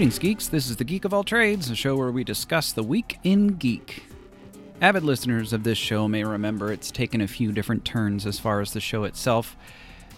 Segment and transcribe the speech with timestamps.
[0.00, 0.48] Greetings, geeks.
[0.48, 3.48] This is the Geek of All Trades, a show where we discuss the week in
[3.48, 4.04] geek.
[4.80, 8.62] Avid listeners of this show may remember it's taken a few different turns as far
[8.62, 9.58] as the show itself.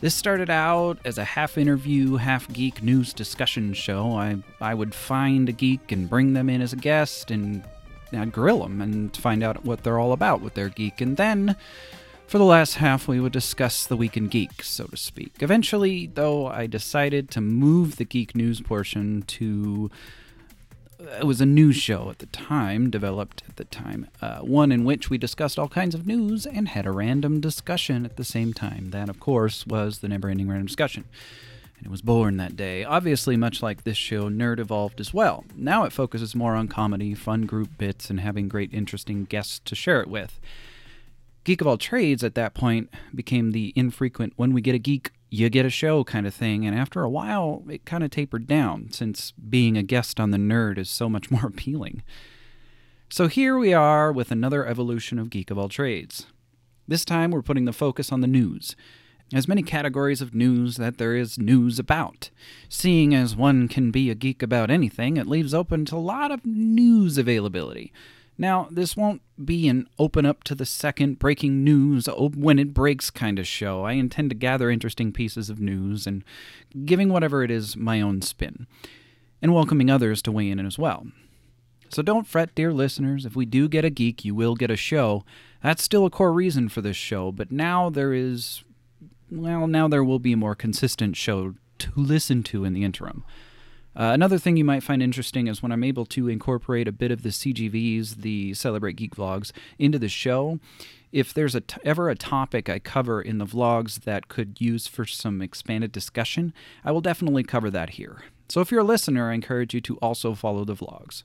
[0.01, 4.13] This started out as a half interview, half geek news discussion show.
[4.13, 7.65] I, I would find a geek and bring them in as a guest, and
[8.13, 11.01] I'd grill them and find out what they're all about with their geek.
[11.01, 11.57] And then
[12.27, 15.35] for the last half, we would discuss the Week in Geek, so to speak.
[15.41, 19.91] Eventually, though, I decided to move the geek news portion to.
[21.19, 24.85] It was a news show at the time, developed at the time, uh, one in
[24.85, 28.53] which we discussed all kinds of news and had a random discussion at the same
[28.53, 28.91] time.
[28.91, 31.05] That, of course, was the never ending random discussion.
[31.77, 32.85] And it was born that day.
[32.85, 35.45] Obviously, much like this show, Nerd evolved as well.
[35.57, 39.75] Now it focuses more on comedy, fun group bits, and having great, interesting guests to
[39.75, 40.39] share it with.
[41.45, 45.11] Geek of All Trades at that point became the infrequent when we get a geek,
[45.29, 46.65] you get a show kind of thing.
[46.65, 50.39] And after a while, it kind of tapered down since being a guest on the
[50.39, 52.03] nerd is so much more appealing.
[53.09, 56.27] So here we are with another evolution of Geek of All Trades.
[56.87, 58.77] This time we're putting the focus on the news.
[59.35, 62.31] As many categories of news that there is news about.
[62.69, 66.31] Seeing as one can be a geek about anything, it leaves open to a lot
[66.31, 67.93] of news availability.
[68.39, 73.11] Now, this won't be an open up to the second breaking news when it breaks
[73.11, 73.85] kind of show.
[73.85, 76.25] I intend to gather interesting pieces of news and
[76.85, 78.67] giving whatever it is my own spin,
[79.41, 81.07] and welcoming others to weigh in as well.
[81.91, 84.77] So don't fret, dear listeners, if we do get a geek, you will get a
[84.77, 85.25] show.
[85.63, 88.65] That's still a core reason for this show, but now there is.
[89.31, 93.25] Well, now there will be a more consistent show to listen to in the interim.
[93.95, 97.11] Uh, another thing you might find interesting is when I'm able to incorporate a bit
[97.11, 100.59] of the CGVs, the Celebrate Geek vlogs, into the show.
[101.13, 104.87] If there's a t- ever a topic I cover in the vlogs that could use
[104.87, 106.55] for some expanded discussion,
[106.85, 108.23] I will definitely cover that here.
[108.49, 111.25] So if you're a listener, I encourage you to also follow the vlogs.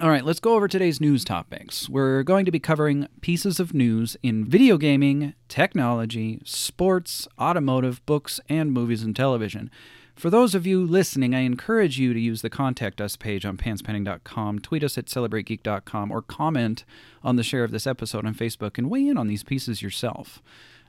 [0.00, 1.88] All right, let's go over today's news topics.
[1.88, 8.40] We're going to be covering pieces of news in video gaming, technology, sports, automotive, books,
[8.48, 9.70] and movies and television.
[10.14, 13.56] For those of you listening, I encourage you to use the Contact Us page on
[13.56, 16.84] pantspending.com, tweet us at celebrategeek.com, or comment
[17.22, 20.42] on the share of this episode on Facebook and weigh in on these pieces yourself.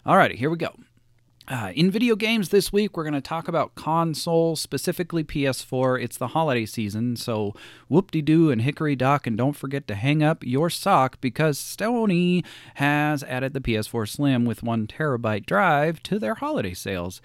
[0.06, 0.76] Alrighty, here we go.
[1.48, 6.02] Uh, in video games this week, we're going to talk about console, specifically PS4.
[6.02, 7.54] It's the holiday season, so
[7.90, 11.60] whoop de doo and hickory dock, and don't forget to hang up your sock because
[11.60, 12.46] Sony
[12.76, 17.22] has added the PS4 Slim with one terabyte drive to their holiday sales.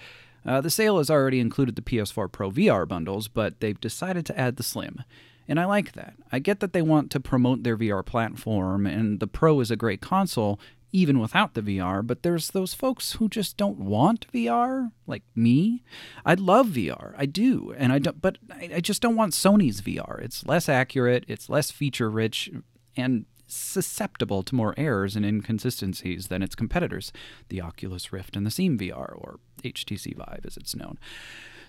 [0.48, 4.41] Uh, the sale has already included the PS4 Pro VR bundles, but they've decided to
[4.41, 5.04] add the Slim.
[5.47, 6.14] And I like that.
[6.32, 9.76] I get that they want to promote their VR platform, and the Pro is a
[9.76, 10.59] great console,
[10.91, 15.82] even without the VR, but there's those folks who just don't want VR, like me.
[16.25, 20.19] I love VR, I do, and I don't, but I just don't want Sony's VR.
[20.22, 22.50] It's less accurate, it's less feature rich,
[22.97, 27.12] and susceptible to more errors and inconsistencies than its competitors,
[27.48, 30.98] the Oculus Rift and the Steam VR, or HTC Vive as it's known.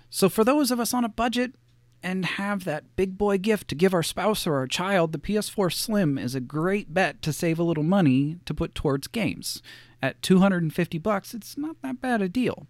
[0.10, 1.54] So, for those of us on a budget
[2.02, 5.72] and have that big boy gift to give our spouse or our child, the PS4
[5.72, 9.62] Slim is a great bet to save a little money to put towards games.
[10.02, 12.68] At 250 bucks, it's not that bad a deal.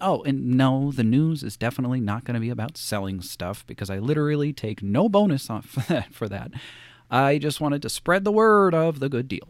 [0.00, 3.90] Oh, and no, the news is definitely not going to be about selling stuff because
[3.90, 5.66] I literally take no bonus off
[6.10, 6.52] for that.
[7.10, 9.48] I just wanted to spread the word of the good deal.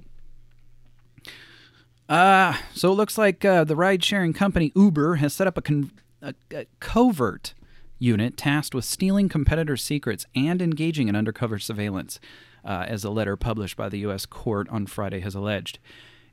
[2.09, 5.63] Uh, so it looks like uh, the ride sharing company Uber has set up a,
[5.63, 7.55] con- a, a covert
[8.01, 12.19] unit tasked with stealing competitor secrets and engaging in undercover surveillance,
[12.65, 14.27] uh, as a letter published by the U.S.
[14.27, 15.79] court on Friday has alleged.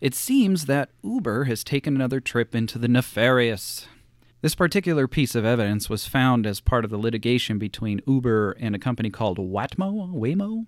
[0.02, 3.88] It seems that Uber has taken another trip into the nefarious.
[4.42, 8.76] This particular piece of evidence was found as part of the litigation between Uber and
[8.76, 10.68] a company called Watmo, Waymo,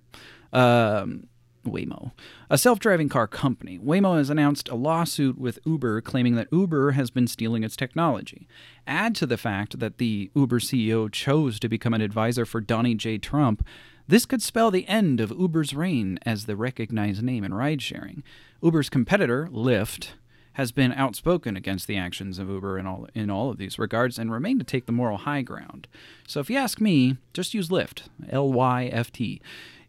[0.52, 1.28] um,
[1.64, 2.12] Waymo,
[2.50, 3.78] a self driving car company.
[3.78, 8.48] Waymo has announced a lawsuit with Uber claiming that Uber has been stealing its technology.
[8.88, 12.96] Add to the fact that the Uber CEO chose to become an advisor for Donnie
[12.96, 13.20] J.
[13.20, 13.64] Trump.
[14.08, 18.24] This could spell the end of Uber's reign as the recognized name in ride sharing.
[18.64, 20.14] Uber's competitor, Lyft,
[20.60, 24.20] has been outspoken against the actions of Uber in all in all of these regards
[24.20, 25.88] and remain to take the moral high ground.
[26.28, 29.42] So if you ask me, just use Lyft, L Y F T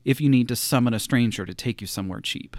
[0.04, 2.56] if you need to summon a stranger to take you somewhere cheap.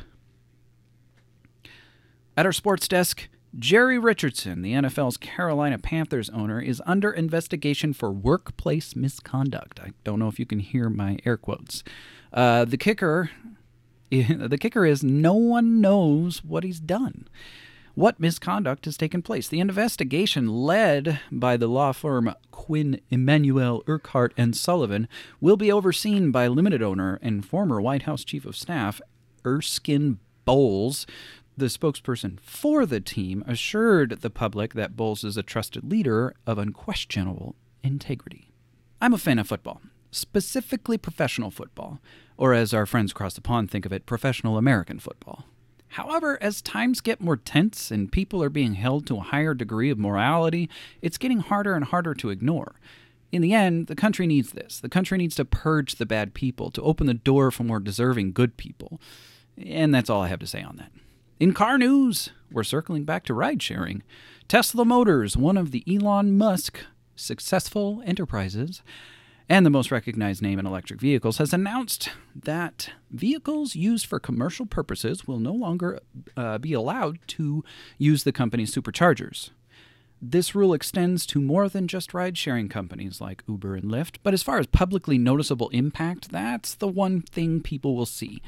[2.35, 8.11] At our sports desk, Jerry Richardson, the NFL's Carolina Panthers owner, is under investigation for
[8.11, 9.79] workplace misconduct.
[9.81, 11.81] I don't know if you can hear my air quotes.
[12.33, 13.31] Uh, the kicker,
[14.11, 17.29] the kicker is no one knows what he's done.
[17.95, 19.47] What misconduct has taken place.
[19.47, 25.07] The investigation, led by the law firm Quinn Emanuel Urquhart and Sullivan,
[25.39, 29.01] will be overseen by limited owner and former White House Chief of Staff
[29.45, 31.05] Erskine Bowles.
[31.57, 36.57] The spokesperson for the team assured the public that Bowles is a trusted leader of
[36.57, 38.51] unquestionable integrity.
[39.01, 41.99] I'm a fan of football, specifically professional football,
[42.37, 45.45] or as our friends across the pond think of it, professional American football.
[45.91, 49.89] However, as times get more tense and people are being held to a higher degree
[49.89, 50.69] of morality,
[51.01, 52.75] it's getting harder and harder to ignore.
[53.31, 54.79] In the end, the country needs this.
[54.79, 58.31] The country needs to purge the bad people, to open the door for more deserving
[58.31, 59.01] good people.
[59.57, 60.91] And that's all I have to say on that.
[61.41, 64.01] In car news, we're circling back to ride sharing.
[64.47, 66.79] Tesla Motors, one of the Elon Musk
[67.17, 68.81] successful enterprises,
[69.51, 74.65] and the most recognized name in electric vehicles, has announced that vehicles used for commercial
[74.65, 75.99] purposes will no longer
[76.37, 77.61] uh, be allowed to
[77.97, 79.49] use the company's superchargers.
[80.21, 84.33] This rule extends to more than just ride sharing companies like Uber and Lyft, but
[84.33, 88.41] as far as publicly noticeable impact, that's the one thing people will see.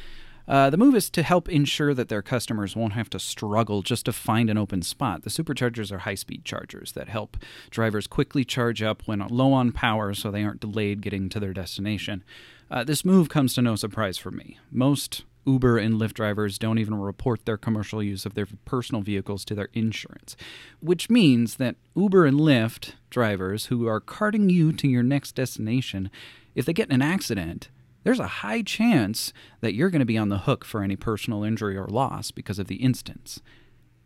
[0.48, 4.06] Uh, the move is to help ensure that their customers won't have to struggle just
[4.06, 5.24] to find an open spot.
[5.24, 7.38] The superchargers are high speed chargers that help
[7.70, 11.54] drivers quickly charge up when low on power so they aren't delayed getting to their
[11.54, 12.24] destination.
[12.70, 14.58] Uh, this move comes to no surprise for me.
[14.72, 19.44] Most Uber and Lyft drivers don't even report their commercial use of their personal vehicles
[19.46, 20.36] to their insurance,
[20.80, 26.10] which means that Uber and Lyft drivers who are carting you to your next destination,
[26.56, 27.70] if they get in an accident,
[28.04, 31.44] there's a high chance that you're going to be on the hook for any personal
[31.44, 33.42] injury or loss because of the instance,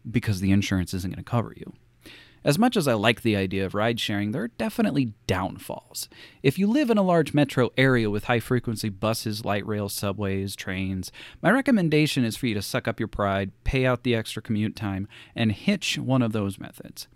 [0.09, 1.73] because the insurance isn't going to cover you.
[2.43, 6.07] As much as I like the idea of ride sharing, there are definitely downfalls.
[6.41, 10.55] If you live in a large metro area with high frequency buses, light rail, subways,
[10.55, 11.11] trains,
[11.41, 14.77] my recommendation is for you to suck up your pride, pay out the extra commute
[14.77, 17.07] time, and hitch one of those methods.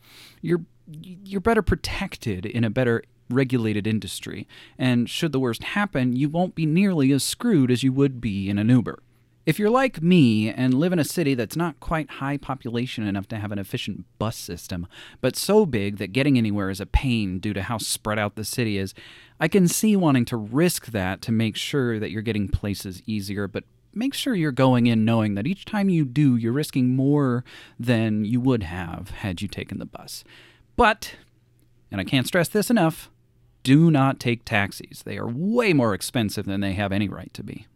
[0.42, 0.66] You're
[1.02, 3.02] you're better protected in a better
[3.32, 4.48] regulated industry,
[4.78, 8.50] and should the worst happen, you won't be nearly as screwed as you would be
[8.50, 9.02] in an Uber.
[9.44, 13.28] If you're like me and live in a city that's not quite high population enough
[13.30, 14.86] to have an efficient bus system,
[15.20, 18.46] but so big that getting anywhere is a pain due to how spread out the
[18.46, 18.94] city is,
[19.40, 23.48] I can see wanting to risk that to make sure that you're getting places easier,
[23.48, 23.64] but
[23.94, 27.44] make sure you're going in knowing that each time you do, you're risking more
[27.80, 30.24] than you would have had you taken the bus.
[30.76, 31.16] But,
[31.90, 33.10] and I can't stress this enough,
[33.64, 35.04] do not take taxis.
[35.04, 37.68] They are way more expensive than they have any right to be.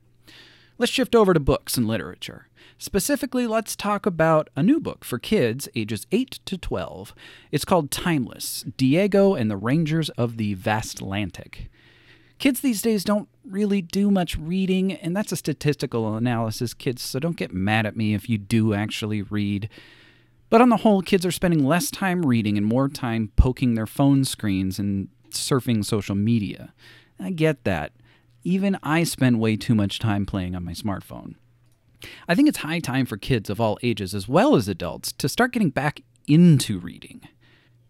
[0.77, 2.47] Let's shift over to books and literature.
[2.77, 7.15] Specifically, let's talk about a new book for kids ages 8 to 12.
[7.51, 11.69] It's called Timeless Diego and the Rangers of the Vastlantic.
[12.37, 17.19] Kids these days don't really do much reading, and that's a statistical analysis, kids, so
[17.19, 19.69] don't get mad at me if you do actually read.
[20.49, 23.87] But on the whole, kids are spending less time reading and more time poking their
[23.87, 25.07] phone screens and
[25.39, 26.73] surfing social media.
[27.19, 27.91] I get that.
[28.43, 31.35] Even I spend way too much time playing on my smartphone.
[32.27, 35.29] I think it's high time for kids of all ages, as well as adults, to
[35.29, 37.21] start getting back into reading.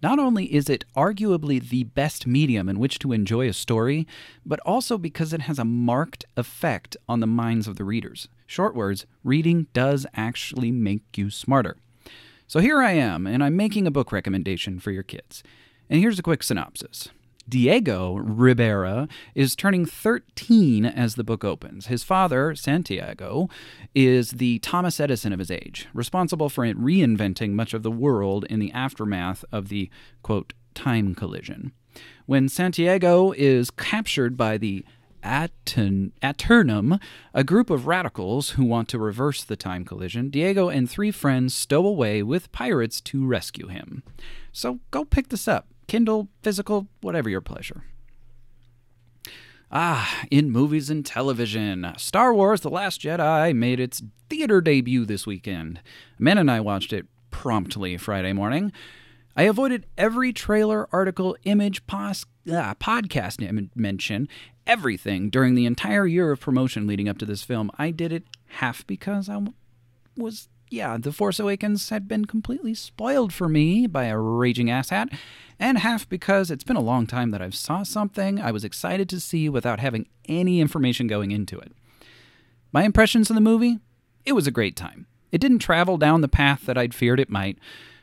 [0.01, 4.05] Not only is it arguably the best medium in which to enjoy a story,
[4.45, 8.27] but also because it has a marked effect on the minds of the readers.
[8.45, 11.77] Short words, reading does actually make you smarter.
[12.45, 15.41] So here I am, and I'm making a book recommendation for your kids.
[15.89, 17.09] And here's a quick synopsis
[17.47, 21.87] Diego Ribera is turning 13 as the book opens.
[21.87, 23.49] His father, Santiago,
[23.93, 28.59] is the Thomas Edison of his age, responsible for reinventing much of the world in
[28.59, 29.89] the aftermath of the,
[30.23, 31.71] quote, time collision.
[32.25, 34.83] When Santiago is captured by the
[35.23, 36.99] Aeternum,
[37.33, 41.53] a group of radicals who want to reverse the time collision, Diego and three friends
[41.53, 44.03] stow away with pirates to rescue him.
[44.51, 45.67] So go pick this up.
[45.87, 47.83] Kindle, physical, whatever your pleasure.
[49.71, 55.25] Ah, in movies and television, Star Wars The Last Jedi made its theater debut this
[55.25, 55.81] weekend.
[56.19, 58.71] Men and I watched it promptly Friday morning.
[59.35, 64.29] I avoided every trailer, article, image, pos- ah, podcast Im- mention,
[64.65, 67.69] everything during the entire year of promotion leading up to this film.
[67.77, 69.41] I did it half because I
[70.15, 75.15] was yeah, The Force Awakens had been completely spoiled for me by a raging asshat,
[75.59, 79.07] and half because it's been a long time that I've saw something I was excited
[79.09, 81.71] to see without having any information going into it.
[82.71, 83.79] My impressions of the movie?
[84.25, 85.07] It was a great time.
[85.31, 87.57] It didn't travel down the path that I'd feared it might.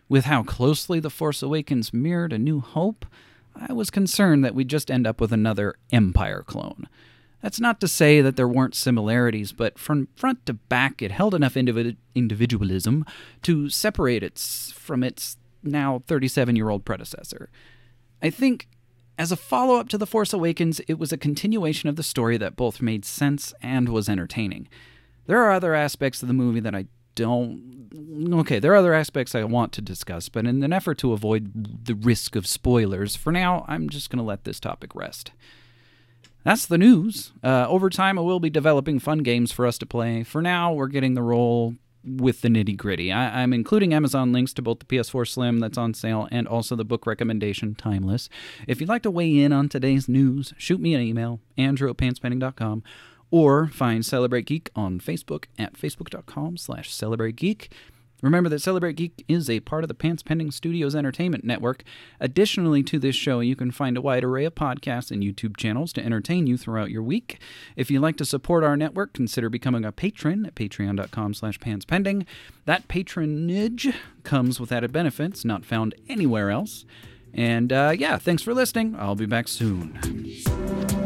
[0.09, 3.07] With how closely The Force Awakens mirrored A New Hope,
[3.55, 6.89] I was concerned that we'd just end up with another Empire clone.
[7.43, 11.35] That's not to say that there weren't similarities, but from front to back, it held
[11.35, 13.05] enough individ- individualism
[13.43, 14.39] to separate it
[14.75, 17.51] from its now 37 year old predecessor.
[18.23, 18.69] I think,
[19.19, 22.37] as a follow up to The Force Awakens, it was a continuation of the story
[22.39, 24.69] that both made sense and was entertaining.
[25.27, 28.31] There are other aspects of the movie that I don't.
[28.33, 31.85] Okay, there are other aspects I want to discuss, but in an effort to avoid
[31.87, 35.33] the risk of spoilers, for now, I'm just going to let this topic rest.
[36.45, 37.33] That's the news.
[37.43, 40.25] Uh, over time, I will be developing fun games for us to play.
[40.25, 43.13] For now, we're getting the roll with the nitty gritty.
[43.13, 46.85] I'm including Amazon links to both the PS4 Slim that's on sale and also the
[46.85, 48.29] book recommendation Timeless.
[48.67, 51.97] If you'd like to weigh in on today's news, shoot me an email, andrew at
[51.97, 52.83] pantspending.com,
[53.31, 57.69] or find Celebrate Geek on Facebook at facebook.com slash celebrategeek.
[58.23, 61.83] Remember that Celebrate Geek is a part of the Pants Pending Studios Entertainment Network.
[62.21, 65.93] Additionally to this show, you can find a wide array of podcasts and YouTube channels
[65.95, 67.41] to entertain you throughout your week.
[67.75, 72.25] If you'd like to support our network, consider becoming a patron at patreon.com slash pantspending.
[72.65, 76.85] That patronage comes with added benefits not found anywhere else.
[77.35, 78.95] And uh, yeah, thanks for listening.
[78.97, 81.02] I'll be back soon.